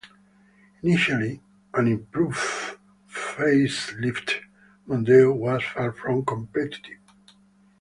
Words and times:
Initially, 0.81 1.41
an 1.75 1.87
improved 1.87 2.75
facelifted 3.07 4.39
Mondeo 4.87 5.31
was 5.31 5.61
far 5.75 5.91
from 5.93 6.25
competitive. 6.25 6.97